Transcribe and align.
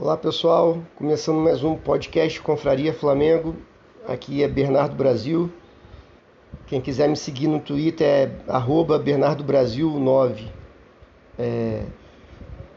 Olá 0.00 0.16
pessoal, 0.16 0.78
começando 0.94 1.40
mais 1.40 1.64
um 1.64 1.74
podcast 1.74 2.40
Confraria 2.40 2.94
Flamengo. 2.94 3.56
Aqui 4.06 4.44
é 4.44 4.46
Bernardo 4.46 4.94
Brasil. 4.94 5.50
Quem 6.68 6.80
quiser 6.80 7.08
me 7.08 7.16
seguir 7.16 7.48
no 7.48 7.58
Twitter 7.58 8.06
é 8.06 8.30
arroba 8.46 8.96
Bernardo 8.96 9.42
Brasil 9.42 9.90
9. 9.90 10.46
É... 11.36 11.82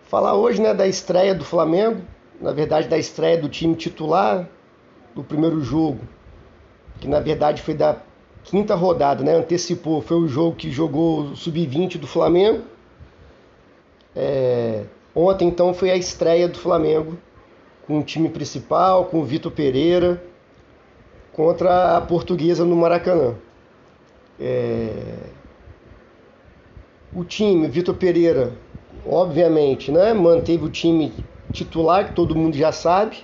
Falar 0.02 0.34
hoje 0.34 0.60
né, 0.64 0.74
da 0.74 0.88
estreia 0.88 1.36
do 1.36 1.46
Flamengo, 1.46 2.02
na 2.42 2.52
verdade 2.54 2.88
da 2.88 2.98
estreia 2.98 3.38
do 3.38 3.48
time 3.48 3.76
titular 3.76 4.50
do 5.14 5.24
primeiro 5.24 5.62
jogo, 5.62 6.00
que 7.00 7.08
na 7.08 7.20
verdade 7.20 7.62
foi 7.62 7.76
da 7.76 7.98
quinta 8.44 8.74
rodada, 8.74 9.24
né? 9.24 9.36
Antecipou, 9.36 10.02
foi 10.02 10.18
o 10.18 10.28
jogo 10.28 10.56
que 10.56 10.72
jogou 10.72 11.20
o 11.20 11.36
sub-20 11.36 12.00
do 12.00 12.08
Flamengo. 12.08 12.64
É... 14.16 14.86
Ontem 15.16 15.48
então 15.48 15.74
foi 15.74 15.92
a 15.92 15.96
estreia 15.96 16.48
do 16.48 16.58
Flamengo 16.58 17.18
com 17.86 18.00
o 18.00 18.04
time 18.04 18.30
principal, 18.30 19.06
com 19.06 19.20
o 19.20 19.26
Vitor 19.26 19.52
Pereira, 19.52 20.24
contra 21.34 21.98
a 21.98 22.02
portuguesa 22.02 22.64
no 22.64 22.76
Maracanã. 22.76 23.36
É... 24.40 25.18
O 27.14 27.26
time, 27.26 27.68
Vitor 27.68 27.96
Pereira, 27.96 28.54
obviamente, 29.06 29.92
né, 29.92 30.14
manteve 30.14 30.64
o 30.64 30.70
time 30.70 31.14
titular, 31.52 32.08
que 32.08 32.16
todo 32.16 32.36
mundo 32.36 32.56
já 32.56 32.72
sabe. 32.72 33.18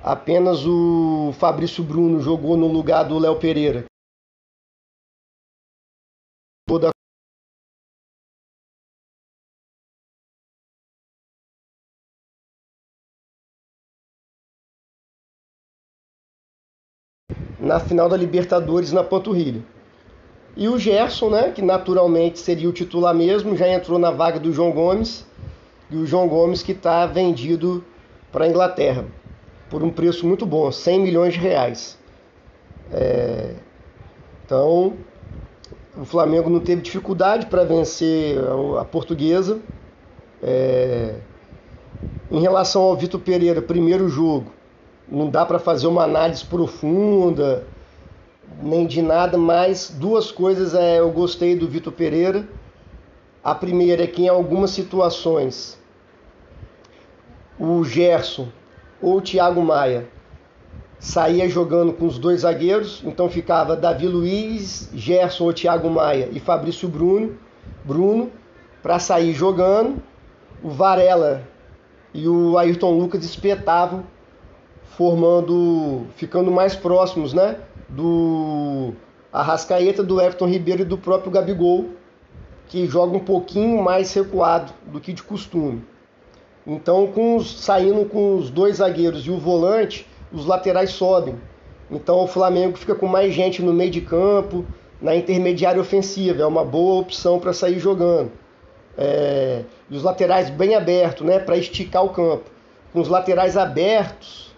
Apenas 0.00 0.64
o 0.64 1.34
Fabrício 1.38 1.82
Bruno 1.82 2.20
jogou 2.20 2.56
no 2.56 2.68
lugar 2.68 3.02
do 3.02 3.18
Léo 3.18 3.36
Pereira. 3.36 3.89
Na 17.60 17.78
final 17.78 18.08
da 18.08 18.16
Libertadores 18.16 18.92
na 18.92 19.04
panturrilha. 19.04 19.62
E 20.56 20.68
o 20.68 20.78
Gerson, 20.78 21.30
né, 21.30 21.52
que 21.52 21.62
naturalmente 21.62 22.38
seria 22.38 22.68
o 22.68 22.72
titular 22.72 23.14
mesmo, 23.14 23.56
já 23.56 23.68
entrou 23.68 23.98
na 23.98 24.10
vaga 24.10 24.38
do 24.38 24.52
João 24.52 24.72
Gomes. 24.72 25.26
E 25.90 25.96
o 25.96 26.06
João 26.06 26.28
Gomes 26.28 26.62
que 26.62 26.72
está 26.72 27.06
vendido 27.06 27.84
para 28.32 28.44
a 28.44 28.48
Inglaterra 28.48 29.04
por 29.70 29.84
um 29.84 29.90
preço 29.90 30.26
muito 30.26 30.44
bom, 30.44 30.70
100 30.70 31.00
milhões 31.00 31.34
de 31.34 31.38
reais. 31.38 31.96
É... 32.92 33.54
Então, 34.44 34.94
o 35.96 36.04
Flamengo 36.04 36.50
não 36.50 36.58
teve 36.58 36.82
dificuldade 36.82 37.46
para 37.46 37.62
vencer 37.62 38.36
a 38.78 38.84
portuguesa. 38.84 39.60
É... 40.42 41.14
Em 42.30 42.40
relação 42.40 42.82
ao 42.82 42.96
Vitor 42.96 43.20
Pereira, 43.20 43.62
primeiro 43.62 44.08
jogo, 44.08 44.52
não 45.10 45.28
dá 45.28 45.44
para 45.44 45.58
fazer 45.58 45.86
uma 45.86 46.04
análise 46.04 46.44
profunda, 46.44 47.66
nem 48.62 48.86
de 48.86 49.02
nada, 49.02 49.36
mas 49.36 49.90
duas 49.90 50.30
coisas 50.30 50.74
é, 50.74 51.00
eu 51.00 51.10
gostei 51.10 51.56
do 51.56 51.68
Vitor 51.68 51.92
Pereira. 51.92 52.48
A 53.42 53.54
primeira 53.54 54.04
é 54.04 54.06
que 54.06 54.22
em 54.22 54.28
algumas 54.28 54.70
situações 54.70 55.78
o 57.58 57.82
Gerson 57.84 58.48
ou 59.00 59.16
o 59.16 59.20
Thiago 59.20 59.62
Maia 59.62 60.08
saía 60.98 61.48
jogando 61.48 61.94
com 61.94 62.06
os 62.06 62.18
dois 62.18 62.42
zagueiros, 62.42 63.02
então 63.04 63.28
ficava 63.28 63.74
Davi 63.74 64.06
Luiz, 64.06 64.90
Gerson 64.94 65.44
ou 65.44 65.52
Thiago 65.52 65.88
Maia 65.88 66.28
e 66.30 66.38
Fabrício 66.38 66.88
Bruno, 66.88 67.36
Bruno 67.84 68.30
para 68.82 68.98
sair 68.98 69.32
jogando. 69.32 70.02
O 70.62 70.68
Varela 70.68 71.42
e 72.12 72.28
o 72.28 72.58
Ayrton 72.58 72.90
Lucas 72.90 73.24
espetavam 73.24 74.04
formando, 74.96 76.06
ficando 76.16 76.50
mais 76.50 76.74
próximos, 76.74 77.32
né, 77.32 77.56
do 77.88 78.92
Arrascaeta, 79.32 80.02
do 80.02 80.20
Everton 80.20 80.46
Ribeiro 80.46 80.82
e 80.82 80.84
do 80.84 80.98
próprio 80.98 81.30
Gabigol, 81.30 81.90
que 82.68 82.86
joga 82.86 83.16
um 83.16 83.20
pouquinho 83.20 83.82
mais 83.82 84.12
recuado 84.12 84.72
do 84.86 85.00
que 85.00 85.12
de 85.12 85.22
costume. 85.22 85.82
Então, 86.66 87.06
com 87.08 87.36
os, 87.36 87.60
saindo 87.60 88.04
com 88.04 88.36
os 88.36 88.50
dois 88.50 88.76
zagueiros 88.76 89.26
e 89.26 89.30
o 89.30 89.38
volante, 89.38 90.06
os 90.32 90.46
laterais 90.46 90.90
sobem. 90.90 91.34
Então, 91.90 92.22
o 92.22 92.26
Flamengo 92.26 92.76
fica 92.76 92.94
com 92.94 93.06
mais 93.06 93.34
gente 93.34 93.62
no 93.62 93.72
meio 93.72 93.90
de 93.90 94.00
campo, 94.00 94.64
na 95.00 95.16
intermediária 95.16 95.80
ofensiva. 95.80 96.42
É 96.42 96.46
uma 96.46 96.64
boa 96.64 97.00
opção 97.00 97.40
para 97.40 97.52
sair 97.52 97.78
jogando. 97.78 98.30
É, 98.96 99.64
e 99.90 99.96
os 99.96 100.02
laterais 100.02 100.50
bem 100.50 100.74
abertos, 100.74 101.26
né, 101.26 101.38
para 101.38 101.56
esticar 101.56 102.04
o 102.04 102.10
campo. 102.10 102.44
Com 102.92 103.00
os 103.00 103.08
laterais 103.08 103.56
abertos, 103.56 104.49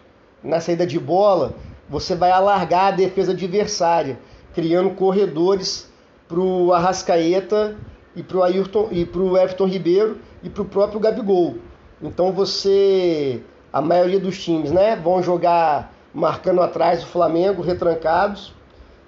na 0.42 0.60
saída 0.60 0.86
de 0.86 0.98
bola, 0.98 1.54
você 1.88 2.14
vai 2.14 2.30
alargar 2.30 2.86
a 2.86 2.91
defesa 2.91 3.32
adversária, 3.32 4.19
criando 4.54 4.91
corredores 4.91 5.91
para 6.26 6.41
o 6.41 6.72
Arrascaeta 6.72 7.76
e 8.16 8.22
para 8.22 8.38
o 8.38 8.42
Ayrton 8.42 8.88
e 8.91 9.04
para 9.04 9.20
o 9.20 9.36
Everton 9.36 9.66
Ribeiro 9.66 10.19
e 10.42 10.48
para 10.48 10.62
o 10.62 10.66
próprio 10.66 11.00
Gabigol. 11.00 11.56
Então 12.00 12.32
você, 12.32 13.42
a 13.72 13.80
maioria 13.80 14.19
dos 14.19 14.42
times, 14.42 14.72
né, 14.72 14.97
vão 14.97 15.22
jogar 15.22 15.92
marcando 16.12 16.60
atrás 16.60 17.00
do 17.00 17.06
Flamengo, 17.06 17.62
retrancados. 17.62 18.54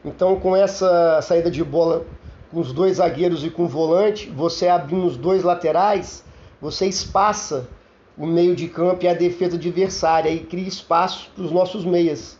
Então 0.05 0.39
com 0.39 0.55
essa 0.55 1.21
saída 1.23 1.51
de 1.51 1.65
bola 1.65 2.05
com 2.51 2.61
os 2.61 2.73
dois 2.73 2.99
zagueiros 2.99 3.45
e 3.45 3.51
com 3.51 3.65
o 3.65 3.69
volante, 3.69 4.31
você 4.31 4.69
abrindo 4.69 5.07
os 5.07 5.17
dois 5.17 5.43
laterais, 5.43 6.25
você 6.61 6.87
espaça 6.87 7.69
o 8.17 8.27
meio 8.27 8.55
de 8.55 8.69
campo 8.69 9.05
e 9.05 9.09
a 9.09 9.15
defesa 9.15 9.57
adversária 9.57 10.31
e 10.31 10.41
cria 10.41 10.69
espaço 10.69 11.31
para 11.35 11.45
os 11.45 11.51
nossos 11.51 11.85
meias, 11.85 12.39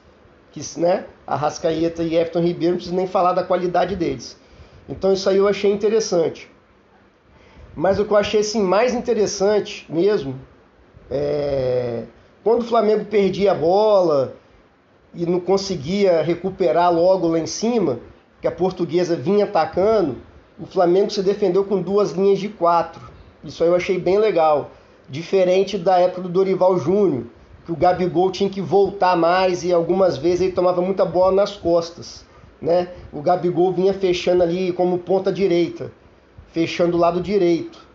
que 0.53 0.61
né, 0.79 1.07
Arrascaeta 1.27 2.03
e 2.03 2.15
Everton 2.15 2.41
Ribeiro 2.41 2.73
não 2.73 2.77
precisa 2.77 2.97
nem 2.97 3.07
falar 3.07 3.33
da 3.33 3.43
qualidade 3.43 3.97
deles. 3.97 4.39
Então 4.89 5.13
isso 5.13 5.29
aí 5.29 5.39
eu 5.39 5.49
achei 5.49 5.73
interessante. 5.73 6.51
Mas 7.75 7.99
o 7.99 8.05
que 8.05 8.13
eu 8.13 8.17
achei 8.17 8.41
assim, 8.41 8.63
mais 8.63 8.95
interessante 8.95 9.85
mesmo 9.89 10.39
é 11.11 12.05
quando 12.45 12.61
o 12.61 12.67
Flamengo 12.67 13.07
perdia 13.07 13.53
a 13.53 13.55
bola 13.55 14.37
e 15.15 15.25
não 15.25 15.41
conseguia 15.41 16.21
recuperar 16.21 16.93
logo 16.93 17.27
lá 17.29 17.39
em 17.39 17.47
cima, 17.47 18.01
que 18.39 18.47
a 18.47 18.53
portuguesa 18.53 19.17
vinha 19.17 19.47
atacando, 19.47 20.19
o 20.61 20.67
Flamengo 20.67 21.11
se 21.11 21.23
defendeu 21.23 21.65
com 21.65 21.81
duas 21.81 22.11
linhas 22.11 22.39
de 22.39 22.51
quatro. 22.51 23.01
Isso 23.43 23.63
aí 23.63 23.71
eu 23.71 23.75
achei 23.75 23.99
bem 23.99 24.19
legal. 24.19 24.73
Diferente 25.09 25.77
da 25.77 25.99
época 25.99 26.23
do 26.23 26.29
Dorival 26.29 26.79
Júnior, 26.79 27.25
que 27.65 27.73
o 27.73 27.77
Gabigol 27.77 28.31
tinha 28.31 28.49
que 28.49 28.61
voltar 28.61 29.17
mais 29.17 29.63
e 29.63 29.73
algumas 29.73 30.17
vezes 30.17 30.43
ele 30.43 30.53
tomava 30.53 30.81
muita 30.81 31.05
bola 31.05 31.33
nas 31.33 31.57
costas. 31.57 32.25
Né? 32.61 32.89
O 33.13 33.21
Gabigol 33.21 33.73
vinha 33.73 33.93
fechando 33.93 34.43
ali 34.43 34.73
como 34.73 34.99
ponta 34.99 35.31
direita, 35.31 35.93
fechando 36.49 36.97
o 36.97 37.01
lado 37.01 37.21
direito, 37.21 37.87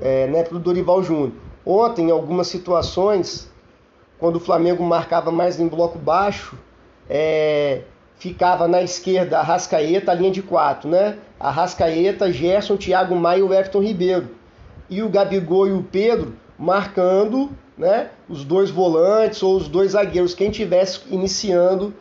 é, 0.00 0.24
época 0.24 0.56
do 0.56 0.60
Dorival 0.60 1.02
Júnior. 1.02 1.32
Ontem, 1.64 2.08
em 2.08 2.10
algumas 2.10 2.48
situações, 2.48 3.50
quando 4.18 4.36
o 4.36 4.40
Flamengo 4.40 4.82
marcava 4.82 5.30
mais 5.30 5.60
em 5.60 5.68
bloco 5.68 5.98
baixo, 5.98 6.58
é, 7.08 7.82
ficava 8.16 8.66
na 8.66 8.82
esquerda 8.82 9.38
a 9.38 9.42
Rascaeta, 9.42 10.10
a 10.10 10.14
linha 10.14 10.32
de 10.32 10.42
quatro, 10.42 10.88
né? 10.88 11.18
A 11.38 11.50
Rascaeta, 11.50 12.32
Gerson, 12.32 12.76
Thiago 12.76 13.14
Maia 13.14 13.38
e 13.38 13.42
o 13.42 13.54
Everton 13.54 13.80
Ribeiro 13.80 14.37
e 14.88 15.02
o 15.02 15.08
Gabigol 15.08 15.68
e 15.68 15.72
o 15.72 15.82
Pedro 15.82 16.34
marcando 16.58 17.50
né, 17.76 18.10
os 18.28 18.44
dois 18.44 18.70
volantes 18.70 19.42
ou 19.42 19.56
os 19.56 19.68
dois 19.68 19.92
zagueiros, 19.92 20.34
quem 20.34 20.50
tivesse 20.50 21.00
iniciando 21.10 21.94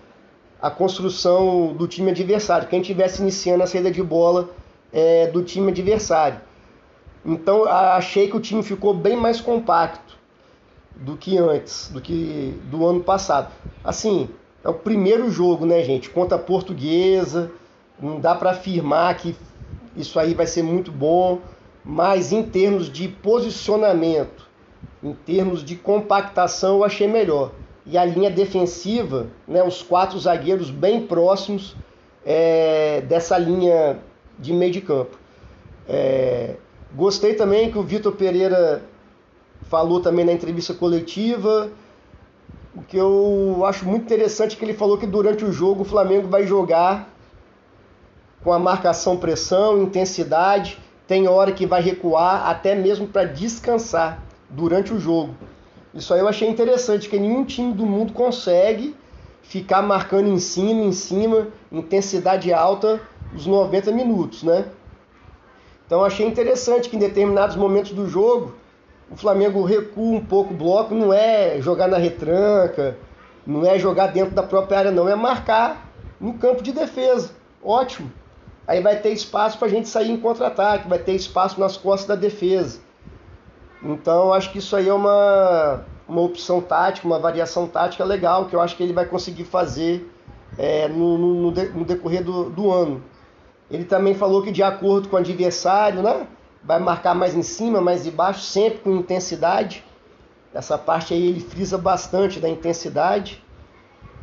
a 0.59 0.71
construção 0.71 1.73
do 1.73 1.87
time 1.87 2.11
adversário, 2.11 2.67
quem 2.67 2.81
tivesse 2.81 3.21
iniciando 3.21 3.63
a 3.63 3.67
saída 3.67 3.91
de 3.91 4.01
bola 4.01 4.49
é, 4.91 5.27
do 5.27 5.43
time 5.43 5.71
adversário. 5.71 6.39
Então 7.23 7.65
achei 7.65 8.29
que 8.29 8.37
o 8.37 8.39
time 8.39 8.63
ficou 8.63 8.93
bem 8.93 9.15
mais 9.15 9.39
compacto 9.39 10.17
do 10.95 11.15
que 11.15 11.37
antes, 11.37 11.89
do 11.89 12.01
que 12.01 12.59
do 12.65 12.85
ano 12.85 13.01
passado. 13.01 13.51
Assim, 13.83 14.29
é 14.63 14.69
o 14.69 14.73
primeiro 14.73 15.29
jogo, 15.29 15.65
né, 15.65 15.83
gente? 15.83 16.09
Contra 16.09 16.37
a 16.37 16.39
Portuguesa, 16.39 17.51
não 18.01 18.19
dá 18.19 18.33
para 18.33 18.51
afirmar 18.51 19.15
que 19.15 19.35
isso 19.95 20.19
aí 20.19 20.33
vai 20.33 20.47
ser 20.47 20.63
muito 20.63 20.91
bom 20.91 21.39
mas 21.89 22.33
em 22.33 22.43
termos 22.43 22.91
de 22.91 23.07
posicionamento, 23.07 24.45
em 25.01 25.13
termos 25.13 25.63
de 25.63 25.77
compactação, 25.77 26.79
eu 26.79 26.83
achei 26.83 27.07
melhor. 27.07 27.53
E 27.85 27.97
a 27.97 28.03
linha 28.03 28.29
defensiva, 28.29 29.27
né, 29.47 29.63
os 29.63 29.81
quatro 29.81 30.19
zagueiros 30.19 30.69
bem 30.69 31.07
próximos 31.07 31.77
é, 32.25 32.99
dessa 33.07 33.37
linha 33.37 33.99
de 34.37 34.51
meio 34.51 34.73
de 34.73 34.81
campo. 34.81 35.17
É, 35.87 36.57
gostei 36.93 37.35
também 37.35 37.71
que 37.71 37.77
o 37.77 37.83
Vitor 37.83 38.11
Pereira 38.11 38.83
falou 39.69 40.01
também 40.01 40.25
na 40.25 40.33
entrevista 40.33 40.73
coletiva. 40.73 41.71
O 42.75 42.81
que 42.81 42.97
eu 42.97 43.63
acho 43.65 43.85
muito 43.85 44.03
interessante 44.03 44.57
é 44.57 44.59
que 44.59 44.65
ele 44.65 44.73
falou 44.73 44.97
que 44.97 45.07
durante 45.07 45.45
o 45.45 45.53
jogo 45.53 45.83
o 45.83 45.85
Flamengo 45.85 46.27
vai 46.27 46.45
jogar 46.45 47.07
com 48.43 48.51
a 48.51 48.59
marcação 48.59 49.15
pressão, 49.15 49.81
intensidade 49.81 50.85
tem 51.07 51.27
hora 51.27 51.51
que 51.51 51.65
vai 51.65 51.81
recuar 51.81 52.47
até 52.49 52.75
mesmo 52.75 53.07
para 53.07 53.23
descansar 53.23 54.21
durante 54.49 54.93
o 54.93 54.99
jogo. 54.99 55.35
Isso 55.93 56.13
aí 56.13 56.19
eu 56.19 56.27
achei 56.27 56.47
interessante, 56.47 57.09
que 57.09 57.17
nenhum 57.17 57.45
time 57.45 57.73
do 57.73 57.85
mundo 57.85 58.13
consegue 58.13 58.95
ficar 59.41 59.81
marcando 59.81 60.27
em 60.27 60.37
cima, 60.37 60.83
em 60.83 60.91
cima, 60.91 61.47
intensidade 61.71 62.51
alta, 62.51 62.99
os 63.33 63.47
90 63.47 63.91
minutos, 63.91 64.43
né? 64.43 64.65
Então 65.85 66.03
achei 66.03 66.27
interessante 66.27 66.89
que 66.89 66.97
em 66.97 66.99
determinados 66.99 67.55
momentos 67.55 67.93
do 67.93 68.09
jogo 68.09 68.55
o 69.09 69.15
Flamengo 69.15 69.63
recua 69.63 70.17
um 70.17 70.25
pouco 70.25 70.53
o 70.53 70.57
bloco, 70.57 70.93
não 70.93 71.13
é 71.13 71.61
jogar 71.61 71.87
na 71.87 71.97
retranca, 71.97 72.97
não 73.45 73.65
é 73.65 73.79
jogar 73.79 74.07
dentro 74.07 74.35
da 74.35 74.43
própria 74.43 74.79
área, 74.79 74.91
não, 74.91 75.07
é 75.07 75.15
marcar 75.15 75.89
no 76.19 76.33
campo 76.33 76.61
de 76.61 76.73
defesa. 76.73 77.31
Ótimo. 77.63 78.11
Aí 78.67 78.81
vai 78.81 78.97
ter 78.97 79.11
espaço 79.11 79.57
para 79.57 79.67
a 79.67 79.71
gente 79.71 79.87
sair 79.87 80.11
em 80.11 80.17
contra-ataque, 80.17 80.89
vai 80.89 80.99
ter 80.99 81.13
espaço 81.13 81.57
nas 81.57 81.77
costas 81.77 82.07
da 82.07 82.15
defesa. 82.15 82.81
Então 83.81 84.33
acho 84.33 84.51
que 84.51 84.57
isso 84.57 84.75
aí 84.75 84.89
é 84.89 84.93
uma, 84.93 85.85
uma 86.07 86.21
opção 86.21 86.59
tática, 86.59 87.07
uma 87.07 87.17
variação 87.17 87.65
tática 87.65 88.03
legal, 88.03 88.45
que 88.45 88.55
eu 88.55 88.59
acho 88.59 88.75
que 88.75 88.83
ele 88.83 88.91
vai 88.91 89.05
conseguir 89.05 89.45
fazer 89.45 90.11
é, 90.57 90.89
no, 90.89 91.17
no, 91.17 91.51
no, 91.51 91.85
decorrer 91.85 92.23
do, 92.23 92.49
do 92.49 92.69
ano. 92.69 93.01
Ele 93.71 93.85
também 93.85 94.13
falou 94.13 94.41
que 94.41 94.51
de 94.51 94.63
acordo 94.63 95.07
com 95.07 95.15
o 95.15 95.19
adversário, 95.19 96.01
né? 96.01 96.27
Vai 96.61 96.79
marcar 96.79 97.15
mais 97.15 97.35
em 97.35 97.43
cima, 97.43 97.79
mais 97.79 98.05
embaixo, 98.05 98.41
sempre 98.41 98.79
com 98.79 98.91
intensidade. 98.95 99.83
Essa 100.53 100.77
parte 100.77 101.13
aí 101.13 101.25
ele 101.25 101.39
frisa 101.39 101.77
bastante 101.77 102.39
da 102.39 102.49
intensidade. 102.49 103.41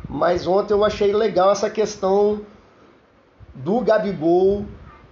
Mas 0.07 0.45
ontem 0.45 0.73
eu 0.73 0.83
achei 0.83 1.11
legal 1.13 1.51
essa 1.51 1.69
questão 1.69 2.41
do 3.55 3.79
Gabigol 3.79 4.65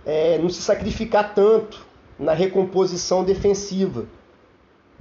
é, 0.06 0.38
não 0.38 0.50
se 0.50 0.62
sacrificar 0.62 1.34
tanto 1.34 1.86
na 2.20 2.34
recomposição 2.34 3.24
defensiva. 3.24 4.06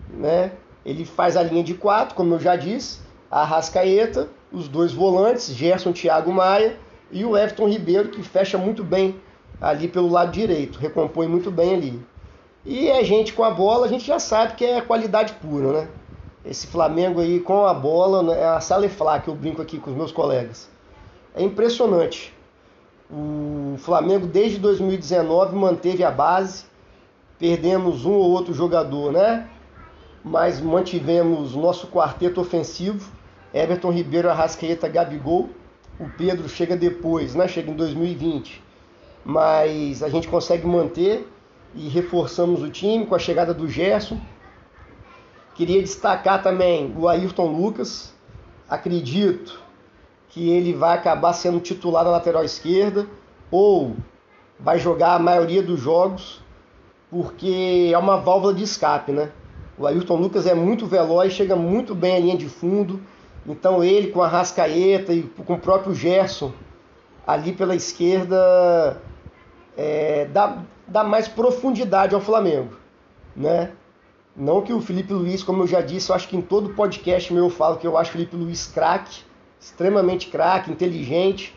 Né? 0.09 0.53
Ele 0.85 1.05
faz 1.05 1.37
a 1.37 1.43
linha 1.43 1.63
de 1.63 1.75
quatro, 1.75 2.15
como 2.15 2.35
eu 2.35 2.39
já 2.41 2.57
disse, 2.57 3.01
a 3.31 3.45
Rascaeta, 3.45 4.29
os 4.53 4.69
dois 4.69 4.93
volantes, 4.93 5.55
Gerson, 5.55 5.93
Thiago 5.93 6.33
Maia 6.33 6.77
e 7.11 7.25
o 7.25 7.37
Everton 7.37 7.69
Ribeiro, 7.69 8.09
que 8.09 8.23
fecha 8.23 8.57
muito 8.57 8.85
bem 8.85 9.17
ali 9.61 9.89
pelo 9.89 10.09
lado 10.09 10.33
direito, 10.33 10.79
recompõe 10.79 11.29
muito 11.29 11.51
bem 11.51 11.75
ali. 11.75 12.03
E 12.65 12.91
a 12.91 13.03
gente 13.03 13.33
com 13.33 13.43
a 13.43 13.51
bola, 13.51 13.87
a 13.87 13.89
gente 13.89 14.05
já 14.05 14.19
sabe 14.19 14.55
que 14.55 14.65
é 14.65 14.81
qualidade 14.81 15.33
pura, 15.35 15.73
né? 15.73 15.89
Esse 16.45 16.67
Flamengo 16.67 17.21
aí 17.21 17.39
com 17.41 17.65
a 17.65 17.75
bola, 17.75 18.35
é 18.35 18.45
a 18.45 18.61
Saleflá 18.61 19.21
que 19.21 19.29
eu 19.29 19.35
brinco 19.35 19.63
aqui 19.63 19.79
com 19.79 19.91
os 19.91 19.97
meus 19.97 20.13
colegas. 20.13 20.69
É 21.35 21.43
impressionante. 21.43 22.35
O 23.13 23.77
Flamengo 23.79 24.27
desde 24.27 24.59
2019 24.59 25.55
manteve 25.55 26.03
a 26.03 26.11
base, 26.11 26.65
perdemos 27.39 28.07
um 28.07 28.13
ou 28.13 28.31
outro 28.31 28.55
jogador, 28.55 29.13
né? 29.13 29.49
Mas 30.25 30.61
mantivemos 30.61 31.55
nosso 31.55 31.89
quarteto 31.89 32.41
ofensivo, 32.41 33.11
Everton 33.53 33.91
Ribeiro, 33.91 34.31
Arrascaeta, 34.31 34.89
Gabigol. 34.89 35.51
O 36.01 36.09
Pedro 36.09 36.49
chega 36.49 36.77
depois, 36.77 37.35
né? 37.35 37.47
Chega 37.47 37.71
em 37.71 37.75
2020 37.75 38.63
mas 39.25 40.03
a 40.03 40.09
gente 40.09 40.29
consegue 40.29 40.67
manter 40.67 41.29
e 41.75 41.89
reforçamos 41.89 42.63
o 42.63 42.71
time 42.71 43.07
com 43.07 43.15
a 43.15 43.19
chegada 43.19 43.55
do 43.55 43.69
Gerson. 43.69 44.21
Queria 45.55 45.81
destacar 45.81 46.43
também 46.43 46.93
o 46.97 47.09
Ayrton 47.09 47.47
Lucas. 47.47 48.13
Acredito 48.69 49.62
que 50.33 50.51
ele 50.51 50.73
vai 50.73 50.97
acabar 50.97 51.33
sendo 51.35 51.61
titular 51.61 52.05
na 52.05 52.11
lateral 52.11 52.43
esquerda 52.43 53.07
ou 53.51 53.95
vai 54.59 54.79
jogar 54.79 55.15
a 55.15 55.19
maioria 55.19 55.63
dos 55.63 55.79
jogos, 55.79 56.41
porque 57.11 57.91
é 57.93 57.99
uma 57.99 58.17
válvula 58.17 58.55
de 58.55 58.65
escape, 58.65 59.13
né? 59.13 59.31
O 59.77 59.87
Ayrton 59.87 60.17
Lucas 60.17 60.47
é 60.47 60.55
muito 60.55 60.87
veloz, 60.87 61.35
chega 61.35 61.55
muito 61.55 61.95
bem 61.95 62.17
à 62.17 62.19
linha 62.19 62.37
de 62.37 62.49
fundo. 62.49 63.01
Então 63.47 63.85
ele 63.85 64.09
com 64.09 64.23
a 64.23 64.29
Rascaeta 64.29 65.13
e 65.13 65.23
com 65.23 65.55
o 65.55 65.59
próprio 65.59 65.95
Gerson 65.95 66.53
ali 67.27 67.53
pela 67.53 67.75
esquerda 67.75 69.01
é, 69.77 70.27
dá, 70.27 70.63
dá 70.87 71.05
mais 71.05 71.29
profundidade 71.29 72.15
ao 72.15 72.21
Flamengo, 72.21 72.75
né? 73.37 73.73
Não 74.35 74.63
que 74.63 74.73
o 74.73 74.81
Felipe 74.81 75.13
Luiz, 75.13 75.43
como 75.43 75.65
eu 75.65 75.67
já 75.67 75.83
disse, 75.83 76.09
eu 76.09 76.17
acho 76.17 76.27
que 76.27 76.37
em 76.37 76.41
todo 76.41 76.71
podcast 76.71 77.33
meu 77.35 77.45
eu 77.45 77.51
falo 77.51 77.77
que 77.77 77.87
eu 77.87 77.99
acho 77.99 78.11
o 78.11 78.13
Felipe 78.13 78.35
Luiz 78.35 78.67
craque, 78.67 79.23
extremamente 79.63 80.27
craque, 80.27 80.73
inteligente, 80.73 81.55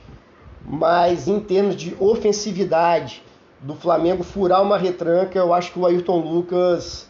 mas 0.63 1.27
em 1.27 1.39
termos 1.39 1.75
de 1.75 1.95
ofensividade 1.99 3.23
do 3.59 3.73
Flamengo 3.73 4.23
furar 4.23 4.61
uma 4.61 4.77
retranca, 4.77 5.39
eu 5.39 5.51
acho 5.51 5.71
que 5.71 5.79
o 5.79 5.85
Ayrton 5.87 6.19
Lucas 6.19 7.09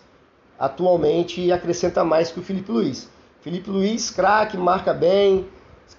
atualmente 0.58 1.52
acrescenta 1.52 2.02
mais 2.06 2.32
que 2.32 2.40
o 2.40 2.44
Felipe 2.44 2.72
Luiz. 2.72 3.10
Felipe 3.42 3.70
Luiz, 3.70 4.10
craque, 4.10 4.58
marca 4.58 4.94
bem, 4.94 5.46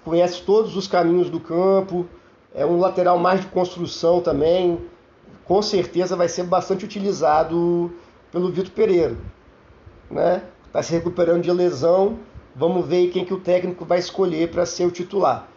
conhece 0.03 0.41
todos 0.41 0.75
os 0.75 0.87
caminhos 0.87 1.29
do 1.29 1.39
campo, 1.39 2.07
é 2.55 2.65
um 2.65 2.79
lateral 2.79 3.19
mais 3.19 3.41
de 3.41 3.47
construção 3.47 4.19
também, 4.19 4.79
com 5.45 5.61
certeza 5.61 6.15
vai 6.15 6.27
ser 6.27 6.43
bastante 6.43 6.83
utilizado 6.83 7.93
pelo 8.31 8.51
Vitor 8.51 8.71
Pereira. 8.71 9.15
Né? 10.09 10.41
Está 10.65 10.81
se 10.81 10.91
recuperando 10.91 11.43
de 11.43 11.51
lesão, 11.51 12.17
vamos 12.57 12.87
ver 12.87 13.09
quem 13.11 13.23
que 13.23 13.33
o 13.33 13.39
técnico 13.39 13.85
vai 13.85 13.99
escolher 13.99 14.49
para 14.49 14.65
ser 14.65 14.85
o 14.85 14.91
titular. 14.91 15.47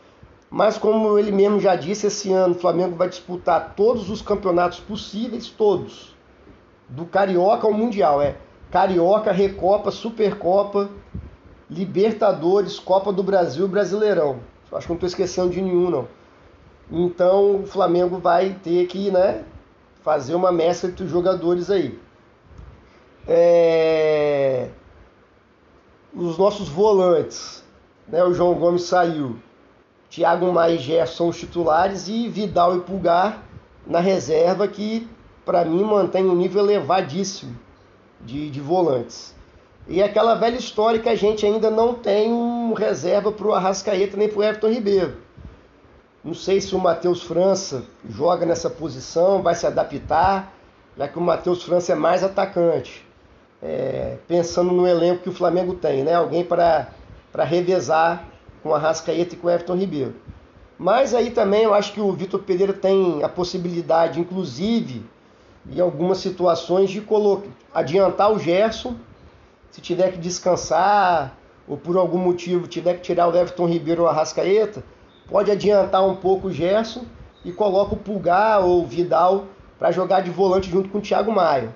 Mas 0.51 0.77
como 0.77 1.19
ele 1.19 1.33
mesmo 1.33 1.59
já 1.59 1.75
disse, 1.75 2.09
esse 2.09 2.31
ano 2.33 2.55
o 2.55 2.59
Flamengo 2.59 2.95
vai 2.95 3.09
disputar 3.09 3.73
todos 3.75 4.11
os 4.11 4.21
campeonatos 4.21 4.81
possíveis, 4.81 5.49
todos. 5.49 6.15
Do 6.89 7.07
Carioca 7.07 7.67
ao 7.67 7.73
Mundial, 7.73 8.21
é 8.21 8.37
Carioca, 8.71 9.33
Recopa, 9.33 9.91
Supercopa, 9.91 10.91
Libertadores, 11.71 12.79
Copa 12.79 13.13
do 13.13 13.23
Brasil 13.23 13.67
Brasileirão. 13.67 14.41
Acho 14.73 14.87
que 14.87 14.93
não 14.93 14.97
estou 14.97 15.07
esquecendo 15.07 15.51
de 15.51 15.63
nenhum, 15.63 15.89
não. 15.89 16.09
Então 16.91 17.63
o 17.63 17.67
Flamengo 17.67 18.19
vai 18.19 18.57
ter 18.63 18.87
que, 18.87 19.11
né, 19.11 19.45
fazer 20.03 20.35
uma 20.35 20.53
mescla 20.53 20.91
entre 20.91 21.05
os 21.05 21.11
jogadores 21.11 21.71
aí. 21.71 21.99
É... 23.27 24.69
Os 26.15 26.37
nossos 26.37 26.69
volantes, 26.69 27.63
né? 28.09 28.23
O 28.25 28.35
João 28.35 28.55
Gomes 28.55 28.83
saiu, 28.83 29.37
Thiago 30.11 30.53
Maia 30.53 30.75
e 30.75 30.79
Gerson 30.79 31.17
são 31.17 31.29
os 31.29 31.39
titulares 31.39 32.09
e 32.09 32.29
Vidal 32.29 32.77
e 32.77 32.81
Pulgar 32.81 33.45
na 33.87 34.01
reserva 34.01 34.67
que 34.67 35.09
para 35.45 35.65
mim 35.65 35.85
mantém 35.85 36.25
um 36.25 36.35
nível 36.35 36.65
elevadíssimo 36.65 37.57
de, 38.21 38.51
de 38.51 38.61
volantes. 38.61 39.35
E 39.89 40.03
aquela 40.03 40.35
velha 40.35 40.57
história 40.57 41.01
que 41.01 41.09
a 41.09 41.15
gente 41.15 41.47
ainda 41.47 41.71
não 41.71 41.95
tem 41.95 42.33
um 42.33 42.73
reserva 42.73 43.33
para 43.33 43.47
o 43.47 43.55
Arrascaeta 43.55 44.17
nem 44.17 44.29
para 44.29 44.39
o 44.39 44.43
Everton 44.43 44.69
Ribeiro. 44.69 45.17
Não 46.23 46.35
sei 46.35 46.61
se 46.61 46.75
o 46.75 46.79
Matheus 46.79 47.23
França 47.23 47.85
joga 48.09 48.45
nessa 48.45 48.69
posição, 48.69 49.43
vai 49.43 49.55
se 49.55 49.67
adaptar, 49.67 50.53
já 50.97 51.09
que 51.09 51.19
o 51.19 51.23
Matheus 51.23 51.63
França 51.63 51.93
é 51.93 51.95
mais 51.95 52.23
atacante. 52.23 53.09
É, 53.63 54.17
pensando 54.27 54.73
no 54.73 54.87
elenco 54.87 55.23
que 55.23 55.29
o 55.29 55.35
Flamengo 55.35 55.75
tem, 55.75 56.03
né? 56.03 56.15
Alguém 56.15 56.45
para 56.45 56.89
revezar 57.45 58.25
com 58.63 58.75
a 58.75 58.79
Rascaeta 58.79 59.35
e 59.35 59.39
com 59.39 59.49
o 59.49 59.51
Everton 59.51 59.77
Ribeiro. 59.77 60.15
Mas 60.79 61.15
aí 61.15 61.31
também 61.31 61.65
eu 61.65 61.75
acho 61.75 61.93
que 61.93 62.01
o 62.01 62.11
Vitor 62.13 62.41
Pereira 62.41 62.73
tem 62.73 63.23
a 63.23 63.29
possibilidade, 63.29 64.19
inclusive, 64.19 65.05
em 65.71 65.79
algumas 65.79 66.19
situações, 66.19 66.89
de 66.89 67.03
adiantar 67.75 68.33
o 68.33 68.39
Gerson, 68.39 68.97
se 69.71 69.81
tiver 69.83 70.11
que 70.13 70.19
descansar, 70.19 71.37
ou 71.69 71.77
por 71.77 71.97
algum 71.99 72.19
motivo 72.19 72.67
tiver 72.67 72.95
que 72.95 73.03
tirar 73.03 73.29
o 73.29 73.37
Everton 73.37 73.67
Ribeiro 73.67 74.03
ou 74.03 74.09
a 74.09 74.13
Rascaeta, 74.13 74.83
pode 75.29 75.51
adiantar 75.51 76.05
um 76.05 76.17
pouco 76.17 76.49
o 76.49 76.53
Gerson 76.53 77.05
e 77.45 77.53
coloca 77.53 77.95
o 77.95 77.99
Pulgar 77.99 78.65
ou 78.65 78.83
o 78.83 78.87
Vidal 78.87 79.45
para 79.79 79.93
jogar 79.93 80.21
de 80.23 80.31
volante 80.31 80.71
junto 80.71 80.89
com 80.89 80.99
o 80.99 81.01
Thiago 81.03 81.31
Maia. 81.31 81.73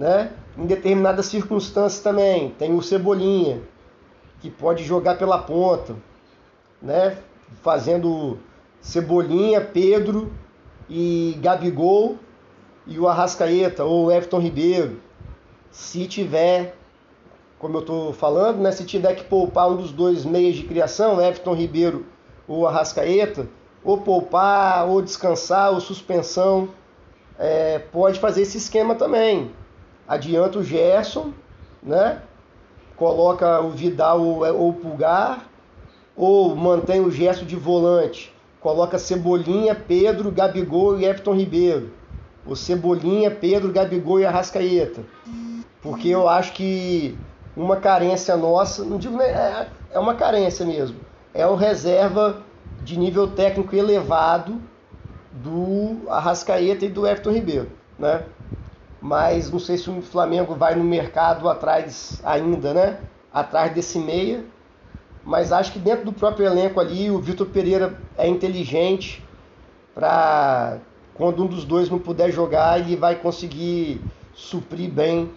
Né? 0.00 0.32
Em 0.56 0.64
determinadas 0.64 1.26
circunstâncias 1.26 2.02
também, 2.02 2.52
tem 2.58 2.74
o 2.74 2.80
Cebolinha, 2.80 3.60
que 4.40 4.48
pode 4.48 4.82
jogar 4.82 5.18
pela 5.18 5.36
ponta, 5.36 5.94
né? 6.80 7.18
fazendo 7.62 8.38
Cebolinha, 8.80 9.60
Pedro 9.60 10.32
e 10.88 11.36
Gabigol 11.42 12.16
e 12.86 12.98
o 12.98 13.06
Arrascaeta 13.06 13.84
ou 13.84 14.10
Everton 14.10 14.38
Ribeiro. 14.38 15.02
Se 15.70 16.06
tiver, 16.06 16.74
como 17.58 17.76
eu 17.76 17.80
estou 17.80 18.14
falando, 18.14 18.62
né? 18.62 18.72
se 18.72 18.86
tiver 18.86 19.14
que 19.14 19.24
poupar 19.24 19.70
um 19.70 19.76
dos 19.76 19.92
dois 19.92 20.24
meios 20.24 20.56
de 20.56 20.62
criação, 20.62 21.20
Everton 21.20 21.52
Ribeiro 21.52 22.06
o 22.48 22.66
Arrascaeta, 22.66 23.46
ou 23.84 23.98
poupar, 23.98 24.88
ou 24.88 25.02
descansar, 25.02 25.74
ou 25.74 25.78
suspensão, 25.78 26.70
é, 27.38 27.78
pode 27.78 28.18
fazer 28.18 28.40
esse 28.40 28.56
esquema 28.56 28.94
também. 28.94 29.50
Adianta 30.10 30.58
o 30.58 30.64
Gerson, 30.64 31.32
né? 31.80 32.20
coloca 32.96 33.60
o 33.60 33.70
Vidal 33.70 34.20
ou, 34.20 34.44
ou 34.44 34.70
o 34.70 34.74
Pulgar, 34.74 35.46
ou 36.14 36.54
mantém 36.54 37.00
o 37.00 37.12
Gerson 37.12 37.46
de 37.46 37.54
volante, 37.54 38.34
coloca 38.60 38.98
Cebolinha, 38.98 39.72
Pedro, 39.74 40.32
Gabigol 40.32 40.98
e 40.98 41.04
Everton 41.04 41.34
Ribeiro. 41.34 41.92
O 42.44 42.56
Cebolinha, 42.56 43.30
Pedro, 43.30 43.72
Gabigol 43.72 44.20
e 44.20 44.26
Arrascaeta. 44.26 45.02
Porque 45.80 46.08
eu 46.08 46.28
acho 46.28 46.52
que 46.52 47.16
uma 47.56 47.76
carência 47.76 48.36
nossa, 48.36 48.84
não 48.84 48.98
digo 48.98 49.18
é, 49.22 49.68
é 49.92 49.98
uma 49.98 50.16
carência 50.16 50.66
mesmo, 50.66 50.98
é 51.32 51.46
o 51.46 51.54
reserva 51.54 52.42
de 52.82 52.98
nível 52.98 53.28
técnico 53.28 53.76
elevado 53.76 54.60
do 55.32 56.10
Arrascaeta 56.10 56.84
e 56.84 56.88
do 56.88 57.06
Everton 57.06 57.30
Ribeiro, 57.30 57.70
né? 57.96 58.24
Mas 59.00 59.50
não 59.50 59.58
sei 59.58 59.78
se 59.78 59.88
o 59.88 60.02
Flamengo 60.02 60.54
vai 60.54 60.74
no 60.74 60.84
mercado 60.84 61.48
atrás 61.48 62.20
ainda, 62.24 62.74
né? 62.74 63.00
Atrás 63.32 63.72
desse 63.72 63.98
meia. 63.98 64.44
Mas 65.24 65.52
acho 65.52 65.72
que 65.72 65.78
dentro 65.78 66.04
do 66.04 66.12
próprio 66.12 66.46
elenco 66.46 66.80
ali, 66.80 67.10
o 67.10 67.18
Vitor 67.18 67.46
Pereira 67.46 67.98
é 68.16 68.26
inteligente 68.26 69.22
para 69.94 70.78
quando 71.14 71.44
um 71.44 71.46
dos 71.46 71.64
dois 71.64 71.90
não 71.90 71.98
puder 71.98 72.30
jogar, 72.30 72.80
ele 72.80 72.96
vai 72.96 73.14
conseguir 73.14 74.00
suprir 74.32 74.90
bem, 74.90 75.30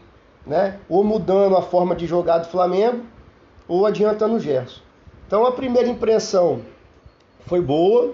né? 0.46 0.80
Ou 0.88 1.04
mudando 1.04 1.58
a 1.58 1.62
forma 1.62 1.96
de 1.96 2.08
jogar 2.08 2.38
do 2.40 2.48
Flamengo, 2.48 3.04
ou 3.68 3.86
adiantando 3.86 4.36
o 4.36 4.40
Gerson. 4.40 4.82
Então 5.28 5.46
a 5.46 5.52
primeira 5.52 5.90
impressão 5.90 6.62
foi 7.46 7.60
boa, 7.60 8.14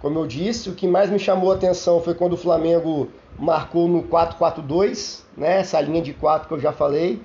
como 0.00 0.18
eu 0.18 0.26
disse, 0.26 0.70
o 0.70 0.74
que 0.74 0.88
mais 0.88 1.10
me 1.10 1.18
chamou 1.18 1.52
a 1.52 1.54
atenção 1.54 2.00
foi 2.00 2.14
quando 2.14 2.32
o 2.32 2.36
Flamengo 2.36 3.08
marcou 3.38 3.86
no 3.86 4.02
4-4-2, 4.04 5.22
né? 5.36 5.60
Essa 5.60 5.80
linha 5.80 6.00
de 6.00 6.14
4 6.14 6.48
que 6.48 6.54
eu 6.54 6.58
já 6.58 6.72
falei, 6.72 7.20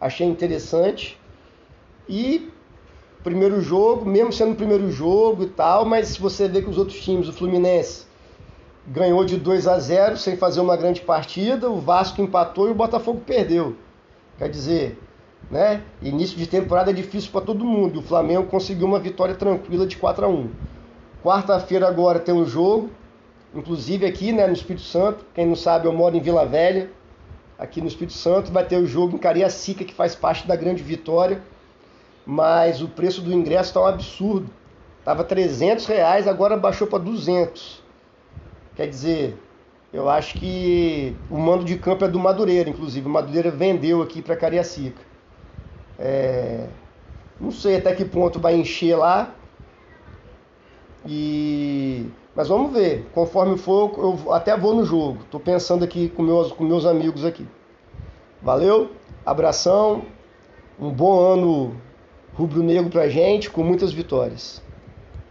achei 0.00 0.26
interessante. 0.26 1.18
E 2.08 2.48
primeiro 3.24 3.60
jogo, 3.60 4.06
mesmo 4.06 4.32
sendo 4.32 4.52
o 4.52 4.56
primeiro 4.56 4.90
jogo 4.92 5.42
e 5.42 5.48
tal, 5.48 5.84
mas 5.84 6.08
se 6.08 6.20
você 6.20 6.48
vê 6.48 6.62
que 6.62 6.70
os 6.70 6.78
outros 6.78 7.00
times, 7.00 7.28
o 7.28 7.32
Fluminense 7.32 8.06
ganhou 8.86 9.24
de 9.24 9.36
2 9.36 9.66
a 9.66 9.78
0 9.78 10.16
sem 10.16 10.36
fazer 10.36 10.60
uma 10.60 10.76
grande 10.76 11.00
partida, 11.00 11.68
o 11.68 11.80
Vasco 11.80 12.22
empatou 12.22 12.68
e 12.68 12.70
o 12.70 12.74
Botafogo 12.74 13.22
perdeu. 13.26 13.76
Quer 14.38 14.48
dizer, 14.48 14.98
né? 15.50 15.82
Início 16.00 16.38
de 16.38 16.46
temporada 16.46 16.90
é 16.90 16.94
difícil 16.94 17.30
para 17.32 17.40
todo 17.40 17.64
mundo. 17.64 17.98
O 17.98 18.02
Flamengo 18.02 18.46
conseguiu 18.46 18.86
uma 18.86 19.00
vitória 19.00 19.34
tranquila 19.34 19.84
de 19.84 19.96
4 19.96 20.24
a 20.24 20.28
1. 20.28 20.48
Quarta-feira 21.22 21.86
agora 21.86 22.18
tem 22.18 22.34
um 22.34 22.46
jogo, 22.46 22.90
inclusive 23.54 24.06
aqui 24.06 24.32
né, 24.32 24.46
no 24.46 24.54
Espírito 24.54 24.84
Santo. 24.84 25.24
Quem 25.34 25.46
não 25.46 25.54
sabe, 25.54 25.86
eu 25.86 25.92
moro 25.92 26.16
em 26.16 26.20
Vila 26.20 26.46
Velha, 26.46 26.90
aqui 27.58 27.80
no 27.80 27.88
Espírito 27.88 28.14
Santo. 28.14 28.50
Vai 28.50 28.64
ter 28.64 28.76
o 28.76 28.86
jogo 28.86 29.16
em 29.16 29.18
Cariacica, 29.18 29.84
que 29.84 29.92
faz 29.92 30.14
parte 30.14 30.48
da 30.48 30.56
grande 30.56 30.82
vitória. 30.82 31.42
Mas 32.24 32.80
o 32.80 32.88
preço 32.88 33.20
do 33.20 33.32
ingresso 33.32 33.70
está 33.70 33.80
um 33.82 33.86
absurdo. 33.86 34.50
Tava 35.04 35.24
300 35.24 35.86
reais, 35.86 36.26
agora 36.26 36.56
baixou 36.56 36.86
para 36.86 36.98
200. 36.98 37.82
Quer 38.76 38.86
dizer, 38.88 39.36
eu 39.92 40.08
acho 40.08 40.38
que 40.38 41.16
o 41.28 41.36
mando 41.36 41.64
de 41.64 41.76
campo 41.76 42.04
é 42.04 42.08
do 42.08 42.18
Madureira, 42.18 42.70
inclusive. 42.70 43.06
O 43.06 43.10
Madureira 43.10 43.50
vendeu 43.50 44.00
aqui 44.00 44.22
para 44.22 44.36
Cariacica. 44.36 45.02
É... 45.98 46.66
Não 47.38 47.50
sei 47.50 47.76
até 47.76 47.94
que 47.94 48.04
ponto 48.04 48.38
vai 48.38 48.54
encher 48.54 48.96
lá, 48.96 49.34
e 51.06 52.06
mas 52.34 52.48
vamos 52.48 52.72
ver. 52.72 53.06
Conforme 53.12 53.58
for, 53.58 53.92
eu 53.98 54.32
até 54.32 54.56
vou 54.56 54.74
no 54.74 54.84
jogo. 54.84 55.24
Tô 55.30 55.40
pensando 55.40 55.84
aqui 55.84 56.08
com 56.08 56.22
meus 56.22 56.52
com 56.52 56.64
meus 56.64 56.86
amigos 56.86 57.24
aqui. 57.24 57.46
Valeu? 58.42 58.90
Abração. 59.24 60.02
Um 60.78 60.90
bom 60.90 61.20
ano 61.20 61.76
rubro-negro 62.32 62.90
pra 62.90 63.08
gente 63.08 63.50
com 63.50 63.62
muitas 63.62 63.92
vitórias. 63.92 64.62